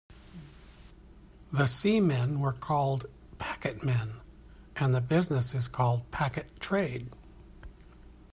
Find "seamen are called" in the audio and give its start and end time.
1.67-3.05